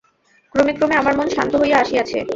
[0.55, 2.19] ক্রমে ক্রমে আমার মন শান্ত হইয়া আসিয়াছে।